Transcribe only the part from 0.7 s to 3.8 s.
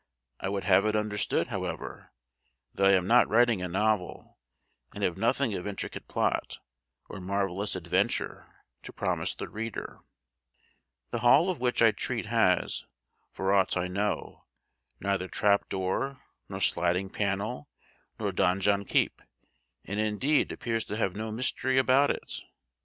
it understood, however, that I am not writing a